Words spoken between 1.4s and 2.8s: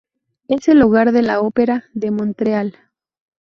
Ópera de Montreal.